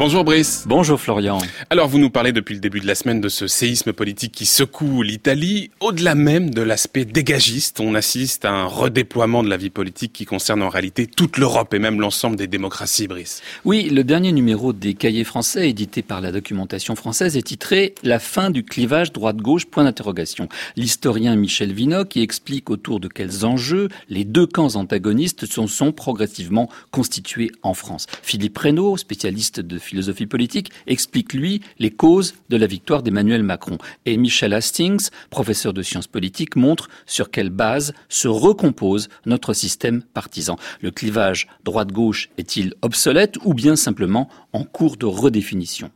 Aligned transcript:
Bonjour 0.00 0.24
Brice. 0.24 0.64
Bonjour 0.66 0.98
Florian. 0.98 1.36
Alors 1.68 1.86
vous 1.86 1.98
nous 1.98 2.08
parlez 2.08 2.32
depuis 2.32 2.54
le 2.54 2.60
début 2.60 2.80
de 2.80 2.86
la 2.86 2.94
semaine 2.94 3.20
de 3.20 3.28
ce 3.28 3.46
séisme 3.46 3.92
politique 3.92 4.32
qui 4.32 4.46
secoue 4.46 5.02
l'Italie. 5.02 5.70
Au-delà 5.80 6.14
même 6.14 6.54
de 6.54 6.62
l'aspect 6.62 7.04
dégagiste, 7.04 7.80
on 7.80 7.94
assiste 7.94 8.46
à 8.46 8.50
un 8.50 8.64
redéploiement 8.64 9.42
de 9.42 9.50
la 9.50 9.58
vie 9.58 9.68
politique 9.68 10.14
qui 10.14 10.24
concerne 10.24 10.62
en 10.62 10.70
réalité 10.70 11.06
toute 11.06 11.36
l'Europe 11.36 11.74
et 11.74 11.78
même 11.78 12.00
l'ensemble 12.00 12.36
des 12.36 12.46
démocraties, 12.46 13.08
Brice. 13.08 13.42
Oui, 13.66 13.90
le 13.90 14.02
dernier 14.02 14.32
numéro 14.32 14.72
des 14.72 14.94
cahiers 14.94 15.22
français 15.22 15.68
édité 15.68 16.00
par 16.00 16.22
la 16.22 16.32
documentation 16.32 16.96
française 16.96 17.36
est 17.36 17.42
titré 17.42 17.94
La 18.02 18.18
fin 18.18 18.48
du 18.48 18.64
clivage 18.64 19.12
droite-gauche 19.12 19.66
point 19.66 19.84
d'interrogation. 19.84 20.48
L'historien 20.76 21.36
Michel 21.36 21.74
Vinocq 21.74 22.16
y 22.16 22.22
explique 22.22 22.70
autour 22.70 23.00
de 23.00 23.08
quels 23.08 23.44
enjeux 23.44 23.90
les 24.08 24.24
deux 24.24 24.46
camps 24.46 24.76
antagonistes 24.76 25.44
sont, 25.44 25.66
sont 25.66 25.92
progressivement 25.92 26.70
constitués 26.90 27.52
en 27.62 27.74
France. 27.74 28.06
Philippe 28.22 28.56
Reynaud, 28.56 28.96
spécialiste 28.96 29.60
de 29.60 29.78
philosophie 29.90 30.26
politique, 30.26 30.70
explique, 30.86 31.32
lui, 31.32 31.60
les 31.78 31.90
causes 31.90 32.34
de 32.48 32.56
la 32.56 32.66
victoire 32.66 33.02
d'Emmanuel 33.02 33.42
Macron. 33.42 33.78
Et 34.06 34.16
Michel 34.16 34.54
Hastings, 34.54 35.10
professeur 35.30 35.72
de 35.72 35.82
sciences 35.82 36.06
politiques, 36.06 36.56
montre 36.56 36.88
sur 37.06 37.30
quelle 37.30 37.50
base 37.50 37.92
se 38.08 38.28
recompose 38.28 39.08
notre 39.26 39.52
système 39.52 40.02
partisan. 40.02 40.56
Le 40.80 40.90
clivage 40.90 41.48
droite-gauche 41.64 42.30
est-il 42.38 42.74
obsolète 42.82 43.36
ou 43.44 43.52
bien 43.54 43.76
simplement 43.76 44.28
en 44.52 44.64
cours 44.64 44.96
de 44.96 45.06
redéfinition? 45.06 45.90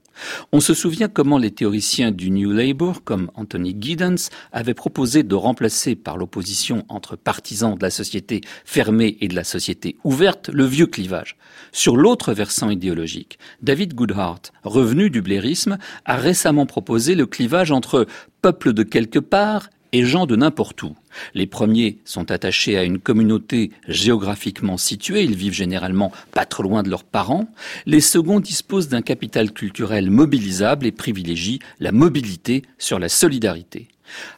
On 0.53 0.61
se 0.61 0.75
souvient 0.75 1.09
comment 1.09 1.39
les 1.39 1.51
théoriciens 1.51 2.11
du 2.11 2.31
New 2.31 2.53
Labour, 2.53 3.05
comme 3.05 3.31
Anthony 3.35 3.77
Giddens, 3.79 4.31
avaient 4.53 4.75
proposé 4.75 5.23
de 5.23 5.35
remplacer 5.35 5.95
par 5.95 6.17
l'opposition 6.17 6.85
entre 6.89 7.17
partisans 7.17 7.77
de 7.77 7.83
la 7.83 7.91
société 7.91 8.41
fermée 8.65 9.17
et 9.21 9.29
de 9.29 9.35
la 9.35 9.45
société 9.45 9.97
ouverte 10.05 10.49
le 10.49 10.65
vieux 10.65 10.87
clivage. 10.87 11.37
Sur 11.73 11.97
l'autre 11.97 12.33
versant 12.33 12.71
idéologique, 12.71 13.39
David 13.63 13.95
Goodhart, 13.95 14.43
revenu 14.63 15.11
du 15.11 15.23
blairisme, 15.23 15.79
a 16.05 16.17
récemment 16.17 16.67
proposé 16.67 17.15
le 17.15 17.27
clivage 17.27 17.71
entre 17.71 18.07
peuple 18.43 18.73
de 18.73 18.83
quelque 18.83 19.19
part 19.19 19.69
et 19.95 20.05
gens 20.05 20.27
de 20.27 20.35
n'importe 20.35 20.83
où. 20.83 20.97
Les 21.35 21.47
premiers 21.47 21.99
sont 22.05 22.33
attachés 22.33 22.77
à 22.77 22.83
une 22.83 22.99
communauté 22.99 23.71
géographiquement 23.87 24.77
située, 24.77 25.23
ils 25.23 25.37
vivent 25.37 25.53
généralement 25.53 26.11
pas 26.33 26.45
trop 26.45 26.65
loin 26.65 26.83
de 26.83 26.91
leurs 26.91 27.05
parents. 27.05 27.47
Les 27.87 28.01
seconds 28.01 28.41
disposent 28.41 28.89
d'un 28.89 29.03
capital 29.03 29.53
culturel 29.53 30.11
mobilisable 30.11 30.85
et 30.85 30.91
privilégient 30.91 31.61
la 31.79 31.93
mobilité 31.93 32.65
sur 32.77 32.99
la 32.99 33.09
solidarité. 33.09 33.87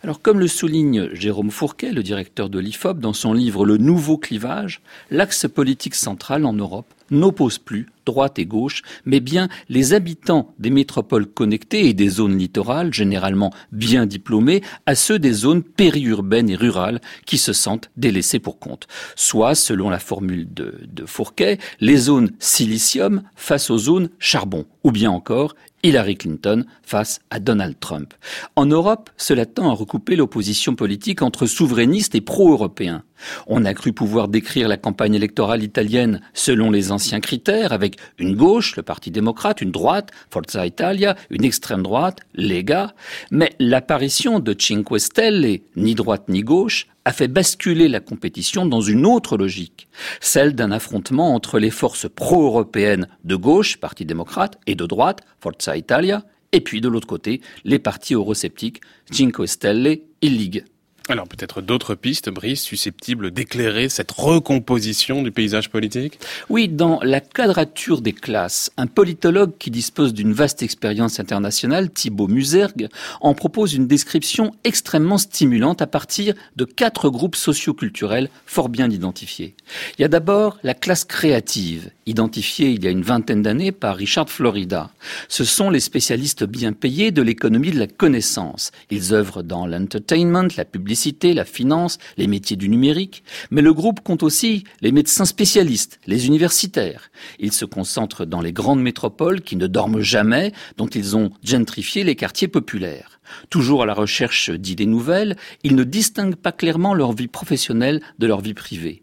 Alors, 0.02 0.20
comme 0.20 0.38
le 0.38 0.46
souligne 0.46 1.08
Jérôme 1.14 1.50
Fourquet, 1.50 1.90
le 1.90 2.02
directeur 2.02 2.50
de 2.50 2.58
l'IFOP, 2.58 3.00
dans 3.00 3.14
son 3.14 3.32
livre 3.32 3.64
Le 3.64 3.78
nouveau 3.78 4.18
clivage, 4.18 4.82
l'axe 5.10 5.46
politique 5.48 5.94
central 5.94 6.44
en 6.44 6.52
Europe 6.52 6.92
n'oppose 7.10 7.58
plus 7.58 7.86
droite 8.06 8.38
et 8.38 8.46
gauche, 8.46 8.82
mais 9.04 9.20
bien 9.20 9.48
les 9.68 9.92
habitants 9.92 10.54
des 10.58 10.70
métropoles 10.70 11.26
connectées 11.26 11.88
et 11.88 11.92
des 11.92 12.08
zones 12.08 12.38
littorales, 12.38 12.94
généralement 12.94 13.52
bien 13.72 14.06
diplômés, 14.06 14.62
à 14.86 14.94
ceux 14.94 15.18
des 15.18 15.32
zones 15.32 15.62
périurbaines 15.62 16.48
et 16.48 16.56
rurales 16.56 17.00
qui 17.26 17.36
se 17.36 17.52
sentent 17.52 17.90
délaissés 17.96 18.38
pour 18.38 18.58
compte. 18.58 18.86
Soit, 19.16 19.54
selon 19.54 19.90
la 19.90 19.98
formule 19.98 20.46
de, 20.54 20.74
de 20.86 21.04
Fourquet, 21.04 21.58
les 21.80 21.96
zones 21.96 22.30
silicium 22.38 23.22
face 23.34 23.70
aux 23.70 23.78
zones 23.78 24.08
charbon, 24.18 24.64
ou 24.84 24.92
bien 24.92 25.10
encore 25.10 25.54
Hillary 25.82 26.16
Clinton 26.16 26.64
face 26.82 27.20
à 27.30 27.38
Donald 27.38 27.76
Trump. 27.78 28.12
En 28.56 28.66
Europe, 28.66 29.10
cela 29.16 29.46
tend 29.46 29.70
à 29.70 29.74
recouper 29.74 30.16
l'opposition 30.16 30.74
politique 30.74 31.22
entre 31.22 31.46
souverainistes 31.46 32.14
et 32.16 32.20
pro-européens. 32.20 33.04
On 33.46 33.64
a 33.64 33.72
cru 33.72 33.92
pouvoir 33.92 34.28
décrire 34.28 34.68
la 34.68 34.76
campagne 34.76 35.14
électorale 35.14 35.62
italienne 35.62 36.20
selon 36.34 36.70
les 36.70 36.90
anciens 36.96 37.20
critères, 37.20 37.72
avec 37.72 37.96
une 38.18 38.34
gauche, 38.34 38.76
le 38.76 38.82
Parti 38.82 39.10
démocrate, 39.10 39.60
une 39.60 39.70
droite, 39.70 40.10
Forza 40.30 40.66
Italia, 40.66 41.14
une 41.30 41.44
extrême 41.44 41.82
droite, 41.82 42.20
Lega, 42.34 42.94
mais 43.30 43.50
l'apparition 43.58 44.40
de 44.40 44.54
Cinque 44.58 44.98
Stelle, 44.98 45.60
ni 45.76 45.94
droite 45.94 46.28
ni 46.28 46.42
gauche, 46.42 46.86
a 47.04 47.12
fait 47.12 47.28
basculer 47.28 47.88
la 47.88 48.00
compétition 48.00 48.66
dans 48.66 48.80
une 48.80 49.04
autre 49.06 49.36
logique, 49.36 49.88
celle 50.20 50.54
d'un 50.54 50.72
affrontement 50.72 51.34
entre 51.34 51.58
les 51.58 51.70
forces 51.70 52.08
pro-européennes 52.08 53.08
de 53.24 53.36
gauche, 53.36 53.76
Parti 53.76 54.04
démocrate, 54.04 54.58
et 54.66 54.74
de 54.74 54.86
droite, 54.86 55.20
Forza 55.38 55.76
Italia, 55.76 56.24
et 56.52 56.60
puis 56.60 56.80
de 56.80 56.88
l'autre 56.88 57.06
côté, 57.06 57.42
les 57.64 57.78
partis 57.78 58.14
eurosceptiques, 58.14 58.80
Cinque 59.12 59.46
Stelle 59.46 59.86
et 59.86 60.00
Ligue. 60.22 60.64
Alors 61.08 61.28
peut-être 61.28 61.62
d'autres 61.62 61.94
pistes, 61.94 62.30
Brice, 62.30 62.62
susceptibles 62.62 63.30
d'éclairer 63.30 63.88
cette 63.88 64.10
recomposition 64.10 65.22
du 65.22 65.30
paysage 65.30 65.70
politique? 65.70 66.18
Oui, 66.48 66.68
dans 66.68 66.98
La 67.00 67.20
quadrature 67.20 68.00
des 68.00 68.12
classes, 68.12 68.72
un 68.76 68.88
politologue 68.88 69.52
qui 69.56 69.70
dispose 69.70 70.12
d'une 70.14 70.32
vaste 70.32 70.64
expérience 70.64 71.20
internationale, 71.20 71.90
Thibaut 71.90 72.26
Musergue, 72.26 72.88
en 73.20 73.34
propose 73.34 73.74
une 73.74 73.86
description 73.86 74.50
extrêmement 74.64 75.18
stimulante 75.18 75.80
à 75.80 75.86
partir 75.86 76.34
de 76.56 76.64
quatre 76.64 77.08
groupes 77.08 77.36
socioculturels 77.36 78.28
fort 78.44 78.68
bien 78.68 78.90
identifiés. 78.90 79.54
Il 79.96 80.02
y 80.02 80.04
a 80.04 80.08
d'abord 80.08 80.58
la 80.64 80.74
classe 80.74 81.04
créative, 81.04 81.88
identifiée 82.06 82.70
il 82.70 82.82
y 82.82 82.88
a 82.88 82.90
une 82.90 83.02
vingtaine 83.02 83.42
d'années 83.42 83.70
par 83.70 83.94
Richard 83.94 84.28
Florida. 84.28 84.90
Ce 85.28 85.44
sont 85.44 85.70
les 85.70 85.78
spécialistes 85.78 86.42
bien 86.42 86.72
payés 86.72 87.12
de 87.12 87.22
l'économie 87.22 87.70
de 87.70 87.78
la 87.78 87.86
connaissance. 87.86 88.72
Ils 88.90 89.14
œuvrent 89.14 89.44
dans 89.44 89.68
l'entertainment, 89.68 90.48
la 90.56 90.64
publicité, 90.64 90.95
la 91.22 91.44
finance, 91.44 91.98
les 92.16 92.26
métiers 92.26 92.56
du 92.56 92.68
numérique, 92.68 93.22
mais 93.50 93.62
le 93.62 93.72
groupe 93.72 94.00
compte 94.00 94.22
aussi 94.22 94.64
les 94.80 94.92
médecins 94.92 95.24
spécialistes, 95.24 96.00
les 96.06 96.26
universitaires. 96.26 97.10
Ils 97.38 97.52
se 97.52 97.64
concentrent 97.64 98.26
dans 98.26 98.40
les 98.40 98.52
grandes 98.52 98.82
métropoles 98.82 99.40
qui 99.40 99.56
ne 99.56 99.66
dorment 99.66 100.00
jamais, 100.00 100.52
dont 100.76 100.86
ils 100.86 101.16
ont 101.16 101.30
gentrifié 101.42 102.04
les 102.04 102.16
quartiers 102.16 102.48
populaires. 102.48 103.20
Toujours 103.50 103.82
à 103.82 103.86
la 103.86 103.94
recherche 103.94 104.50
d'idées 104.50 104.86
nouvelles, 104.86 105.36
ils 105.64 105.74
ne 105.74 105.84
distinguent 105.84 106.36
pas 106.36 106.52
clairement 106.52 106.94
leur 106.94 107.12
vie 107.12 107.28
professionnelle 107.28 108.00
de 108.18 108.26
leur 108.26 108.40
vie 108.40 108.54
privée. 108.54 109.02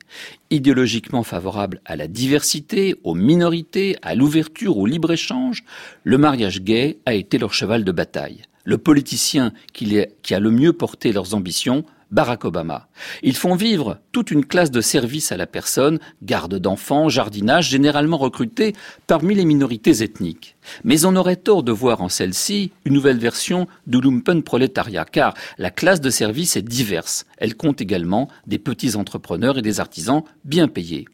Idéologiquement 0.50 1.24
favorables 1.24 1.82
à 1.86 1.96
la 1.96 2.08
diversité, 2.08 2.96
aux 3.03 3.16
minorités, 3.16 3.98
à 4.02 4.16
l'ouverture, 4.16 4.78
au 4.78 4.86
libre-échange, 4.86 5.64
le 6.03 6.18
mariage 6.18 6.62
gay 6.62 7.00
a 7.06 7.14
été 7.14 7.38
leur 7.38 7.53
cheval 7.53 7.84
de 7.84 7.92
bataille 7.92 8.44
le 8.63 8.78
politicien 8.78 9.53
qui, 9.74 10.00
a 10.00 10.40
le 10.40 10.51
mieux 10.51 10.74
porté 10.74 11.12
leurs 11.12 11.34
ambitions, 11.34 11.84
Barack 12.12 12.46
Obama. 12.46 12.88
Ils 13.24 13.35
font 13.35 13.56
vivre 13.56 13.97
toute 14.12 14.29
une 14.29 14.46
classe 14.46 14.69
de 14.69 14.81
services 14.81 15.31
à 15.31 15.38
la 15.38 15.47
personne, 15.47 15.97
garde 16.22 16.59
d'enfants, 16.59 17.09
jardinage, 17.09 17.69
généralement 17.69 18.18
recrutés 18.18 18.73
parmi 19.07 19.34
les 19.34 19.46
minorités 19.46 20.03
ethniques. 20.03 20.56
Mais 20.84 21.06
on 21.06 21.16
aurait 21.16 21.38
tort 21.38 21.63
de 21.63 21.72
voir 21.72 22.02
en 22.02 22.09
celle-ci 22.09 22.72
une 22.85 22.94
nouvelle 22.94 23.18
version 23.18 23.68
du 23.88 24.00
lumpenprolétariat, 24.00 25.06
car 25.06 25.34
la 25.57 25.72
classe 25.72 26.02
de 26.02 26.12
services 26.12 26.56
est 26.56 26.62
diverse. 26.62 27.25
Elle 27.40 27.56
compte 27.56 27.81
également 27.81 28.29
des 28.46 28.59
petits 28.59 28.96
entrepreneurs 28.96 29.57
et 29.57 29.63
des 29.63 29.79
artisans 29.79 30.23
bien 30.46 30.68
payés. 30.68 31.07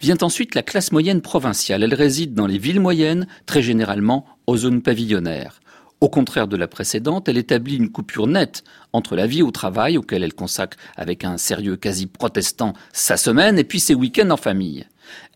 Vient 0.00 0.18
ensuite 0.20 0.54
la 0.56 0.62
classe 0.62 0.92
moyenne 0.92 1.20
provinciale. 1.20 1.82
Elle 1.82 1.94
réside 1.94 2.34
dans 2.34 2.46
les 2.46 2.58
villes 2.58 2.80
moyennes, 2.80 3.26
très 3.46 3.62
généralement 3.62 4.26
aux 4.46 4.56
zones 4.56 4.82
pavillonnaires. 4.82 5.60
Au 6.04 6.10
contraire 6.10 6.48
de 6.48 6.58
la 6.58 6.68
précédente, 6.68 7.30
elle 7.30 7.38
établit 7.38 7.76
une 7.76 7.88
coupure 7.88 8.26
nette 8.26 8.62
entre 8.92 9.16
la 9.16 9.26
vie 9.26 9.40
au 9.40 9.50
travail, 9.50 9.96
auquel 9.96 10.22
elle 10.22 10.34
consacre 10.34 10.76
avec 10.96 11.24
un 11.24 11.38
sérieux 11.38 11.76
quasi 11.76 12.04
protestant 12.04 12.74
sa 12.92 13.16
semaine, 13.16 13.58
et 13.58 13.64
puis 13.64 13.80
ses 13.80 13.94
week-ends 13.94 14.28
en 14.28 14.36
famille. 14.36 14.86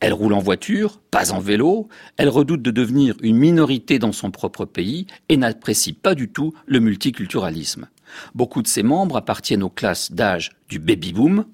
Elle 0.01 0.13
roule 0.13 0.35
en 0.35 0.41
voiture, 0.41 1.01
pas 1.11 1.33
en 1.33 1.41
vélo, 1.41 1.89
elle 2.19 2.29
redoute 2.29 2.61
de 2.61 2.71
devenir 2.71 3.15
une 3.23 3.39
minorité 3.39 3.99
dans 3.99 4.13
son 4.13 4.31
propre 4.31 4.67
pays 4.67 5.07
et 5.31 5.39
n'apprécie 5.39 5.95
pas 5.95 6.15
du 6.15 6.29
tout 6.29 6.53
le 6.67 6.81
multiculturalisme. 6.81 7.89
Beaucoup 8.35 8.61
de 8.61 8.69
ses 8.69 8.83
membres 8.83 9.17
appartiennent 9.17 9.63
aux 9.63 9.71
classes 9.71 10.13
d'âge 10.13 10.51
du 10.69 10.79
baby-boom. 10.79 11.47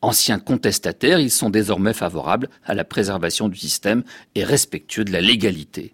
Anciens 0.00 0.38
contestataires, 0.38 1.18
ils 1.18 1.32
sont 1.32 1.50
désormais 1.50 1.92
favorables 1.92 2.48
à 2.64 2.74
la 2.74 2.84
préservation 2.84 3.48
du 3.48 3.58
système 3.58 4.04
et 4.36 4.44
respectueux 4.44 5.04
de 5.04 5.12
la 5.12 5.20
légalité. 5.20 5.92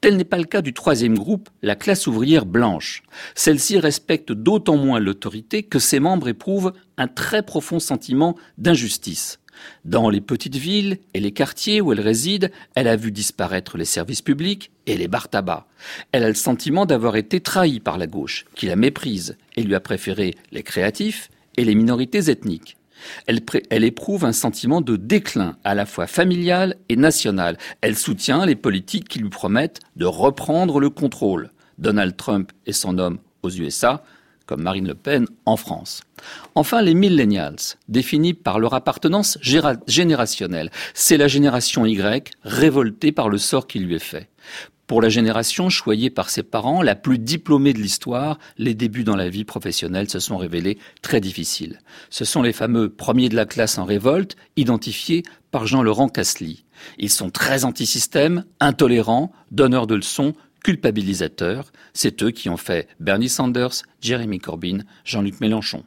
Tel 0.00 0.16
n'est 0.16 0.24
pas 0.24 0.38
le 0.38 0.44
cas 0.44 0.62
du 0.62 0.72
troisième 0.72 1.18
groupe, 1.18 1.50
la 1.60 1.76
classe 1.76 2.06
ouvrière 2.06 2.46
blanche. 2.46 3.02
Celle-ci 3.34 3.78
respecte 3.78 4.32
d'autant 4.32 4.78
moins 4.78 4.98
l'autorité 4.98 5.62
que 5.62 5.78
ses 5.78 6.00
membres 6.00 6.28
éprouvent 6.28 6.72
un 6.96 7.06
très 7.06 7.42
profond 7.42 7.80
sentiment 7.80 8.34
d'injustice. 8.56 9.40
Dans 9.84 10.08
les 10.08 10.22
petites 10.22 10.56
villes 10.56 10.98
et 11.12 11.20
les 11.20 11.32
quartiers 11.32 11.82
où 11.82 11.92
elle 11.92 12.00
réside, 12.00 12.50
elle 12.74 12.88
a 12.88 12.96
vu 12.96 13.12
disparaître 13.12 13.76
les 13.76 13.84
services 13.84 14.22
publics 14.22 14.70
et 14.86 14.96
les 14.96 15.06
bars 15.06 15.28
tabac. 15.28 15.66
Elle 16.12 16.24
a 16.24 16.28
le 16.28 16.34
sentiment 16.34 16.86
d'avoir 16.86 17.16
été 17.16 17.40
trahie 17.40 17.80
par 17.80 17.98
la 17.98 18.06
gauche, 18.06 18.46
qui 18.54 18.66
la 18.66 18.76
méprise 18.76 19.36
et 19.56 19.62
lui 19.62 19.74
a 19.74 19.80
préféré 19.80 20.34
les 20.50 20.62
créatifs 20.62 21.28
et 21.58 21.64
les 21.64 21.74
minorités 21.74 22.30
ethniques. 22.30 22.78
Elle, 23.26 23.84
éprouve 23.84 24.24
un 24.24 24.32
sentiment 24.32 24.80
de 24.80 24.96
déclin 24.96 25.56
à 25.64 25.74
la 25.74 25.86
fois 25.86 26.06
familial 26.06 26.76
et 26.88 26.96
national. 26.96 27.58
Elle 27.80 27.96
soutient 27.96 28.46
les 28.46 28.56
politiques 28.56 29.08
qui 29.08 29.18
lui 29.18 29.30
promettent 29.30 29.80
de 29.96 30.06
reprendre 30.06 30.80
le 30.80 30.90
contrôle. 30.90 31.50
Donald 31.78 32.16
Trump 32.16 32.52
et 32.66 32.72
son 32.72 32.98
homme 32.98 33.18
aux 33.42 33.50
USA 33.50 34.02
comme 34.50 34.62
Marine 34.62 34.88
Le 34.88 34.96
Pen 34.96 35.26
en 35.46 35.56
France. 35.56 36.00
Enfin, 36.56 36.82
les 36.82 36.94
millennials, 36.94 37.54
définis 37.88 38.34
par 38.34 38.58
leur 38.58 38.74
appartenance 38.74 39.38
générationnelle. 39.40 40.72
C'est 40.92 41.16
la 41.16 41.28
génération 41.28 41.86
Y 41.86 42.32
révoltée 42.42 43.12
par 43.12 43.28
le 43.28 43.38
sort 43.38 43.68
qui 43.68 43.78
lui 43.78 43.94
est 43.94 44.00
fait. 44.00 44.28
Pour 44.90 45.02
la 45.02 45.08
génération 45.08 45.70
choyée 45.70 46.10
par 46.10 46.30
ses 46.30 46.42
parents, 46.42 46.82
la 46.82 46.96
plus 46.96 47.20
diplômée 47.20 47.72
de 47.72 47.78
l'histoire, 47.78 48.40
les 48.58 48.74
débuts 48.74 49.04
dans 49.04 49.14
la 49.14 49.28
vie 49.28 49.44
professionnelle 49.44 50.10
se 50.10 50.18
sont 50.18 50.36
révélés 50.36 50.78
très 51.00 51.20
difficiles. 51.20 51.78
Ce 52.10 52.24
sont 52.24 52.42
les 52.42 52.52
fameux 52.52 52.88
premiers 52.88 53.28
de 53.28 53.36
la 53.36 53.46
classe 53.46 53.78
en 53.78 53.84
révolte, 53.84 54.34
identifiés 54.56 55.22
par 55.52 55.68
Jean-Laurent 55.68 56.08
Casely. 56.08 56.64
Ils 56.98 57.08
sont 57.08 57.30
très 57.30 57.64
antisystèmes, 57.64 58.44
intolérants, 58.58 59.30
donneurs 59.52 59.86
de 59.86 59.94
leçons, 59.94 60.34
culpabilisateurs. 60.64 61.70
C'est 61.94 62.24
eux 62.24 62.32
qui 62.32 62.48
ont 62.48 62.56
fait 62.56 62.88
Bernie 62.98 63.28
Sanders, 63.28 63.84
Jeremy 64.00 64.40
Corbyn, 64.40 64.78
Jean-Luc 65.04 65.40
Mélenchon. 65.40 65.84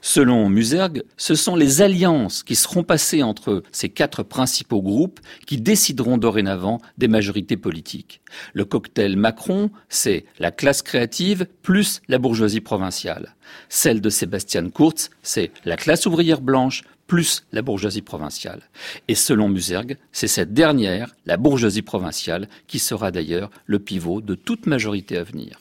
Selon 0.00 0.48
Musergue, 0.48 1.02
ce 1.16 1.34
sont 1.34 1.56
les 1.56 1.82
alliances 1.82 2.42
qui 2.42 2.54
seront 2.54 2.82
passées 2.82 3.22
entre 3.22 3.62
ces 3.72 3.88
quatre 3.88 4.22
principaux 4.22 4.82
groupes 4.82 5.20
qui 5.46 5.60
décideront 5.60 6.18
dorénavant 6.18 6.80
des 6.96 7.08
majorités 7.08 7.56
politiques. 7.56 8.20
Le 8.54 8.64
cocktail 8.64 9.16
Macron, 9.16 9.70
c'est 9.88 10.24
la 10.38 10.50
classe 10.50 10.82
créative 10.82 11.46
plus 11.62 12.00
la 12.08 12.18
bourgeoisie 12.18 12.60
provinciale. 12.60 13.34
Celle 13.68 14.00
de 14.00 14.10
Sébastien 14.10 14.68
Kurz, 14.70 15.10
c'est 15.22 15.50
la 15.64 15.76
classe 15.76 16.06
ouvrière 16.06 16.40
blanche 16.40 16.84
plus 17.08 17.44
la 17.52 17.62
bourgeoisie 17.62 18.02
provinciale. 18.02 18.60
Et 19.08 19.14
selon 19.16 19.48
Musergue, 19.48 19.96
c'est 20.12 20.28
cette 20.28 20.52
dernière, 20.52 21.16
la 21.26 21.38
bourgeoisie 21.38 21.82
provinciale, 21.82 22.48
qui 22.68 22.78
sera 22.78 23.10
d'ailleurs 23.10 23.50
le 23.66 23.78
pivot 23.78 24.20
de 24.20 24.34
toute 24.34 24.66
majorité 24.66 25.16
à 25.16 25.24
venir. 25.24 25.56